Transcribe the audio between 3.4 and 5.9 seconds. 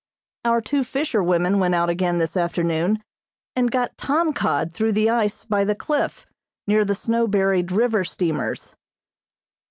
and got tom cod through the ice by the